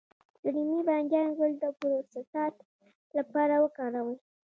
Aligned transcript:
د 0.41 0.43
رومي 0.53 0.79
بانجان 0.87 1.27
ګل 1.37 1.51
د 1.61 1.63
پروستات 1.79 2.53
لپاره 3.17 3.53
وکاروئ 3.63 4.15